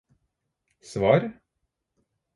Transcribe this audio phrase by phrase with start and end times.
[0.91, 1.23] svar